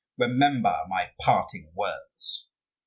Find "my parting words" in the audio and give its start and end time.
0.87-2.49